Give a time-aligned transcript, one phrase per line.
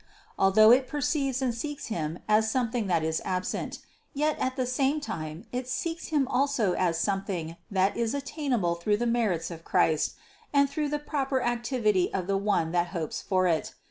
[0.35, 3.77] Although it perceives and seeks Him as something that is absent,
[4.15, 8.97] yet at the same time it seeks Him also as something that is attainable through
[8.97, 10.15] the merits of Christ
[10.51, 13.75] and through the proper activity of the one that hopes for it.